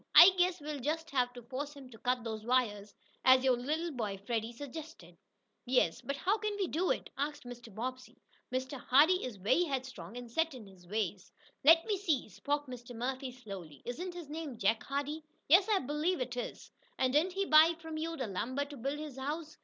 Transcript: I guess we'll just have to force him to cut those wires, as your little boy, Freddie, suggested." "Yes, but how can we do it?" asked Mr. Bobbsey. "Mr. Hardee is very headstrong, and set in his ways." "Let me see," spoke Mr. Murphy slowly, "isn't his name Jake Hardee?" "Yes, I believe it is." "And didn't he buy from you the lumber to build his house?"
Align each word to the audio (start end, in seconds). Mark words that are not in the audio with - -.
I 0.15 0.31
guess 0.39 0.59
we'll 0.59 0.79
just 0.79 1.11
have 1.11 1.31
to 1.33 1.43
force 1.43 1.75
him 1.75 1.91
to 1.91 1.99
cut 1.99 2.23
those 2.23 2.43
wires, 2.43 2.95
as 3.23 3.43
your 3.43 3.55
little 3.55 3.91
boy, 3.91 4.17
Freddie, 4.25 4.51
suggested." 4.51 5.15
"Yes, 5.63 6.01
but 6.01 6.15
how 6.15 6.39
can 6.39 6.55
we 6.55 6.67
do 6.67 6.89
it?" 6.89 7.11
asked 7.19 7.43
Mr. 7.43 7.71
Bobbsey. 7.71 8.17
"Mr. 8.51 8.79
Hardee 8.79 9.23
is 9.23 9.35
very 9.35 9.61
headstrong, 9.65 10.17
and 10.17 10.31
set 10.31 10.55
in 10.55 10.65
his 10.65 10.87
ways." 10.87 11.31
"Let 11.63 11.85
me 11.85 11.97
see," 11.99 12.29
spoke 12.29 12.65
Mr. 12.65 12.95
Murphy 12.95 13.29
slowly, 13.31 13.83
"isn't 13.85 14.15
his 14.15 14.27
name 14.27 14.57
Jake 14.57 14.81
Hardee?" 14.81 15.23
"Yes, 15.47 15.67
I 15.69 15.77
believe 15.77 16.19
it 16.19 16.35
is." 16.35 16.71
"And 16.97 17.13
didn't 17.13 17.33
he 17.33 17.45
buy 17.45 17.75
from 17.77 17.97
you 17.97 18.17
the 18.17 18.25
lumber 18.25 18.65
to 18.65 18.77
build 18.77 18.97
his 18.97 19.19
house?" 19.19 19.55